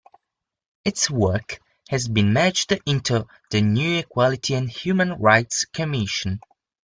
Its 0.83 1.11
work 1.11 1.59
has 1.87 2.07
been 2.07 2.33
merged 2.33 2.71
into 2.87 3.27
the 3.51 3.61
new 3.61 3.99
Equality 3.99 4.55
and 4.55 4.67
Human 4.71 5.13
Rights 5.13 5.65
Commission. 5.65 6.39